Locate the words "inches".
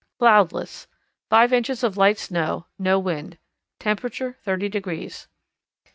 1.53-1.83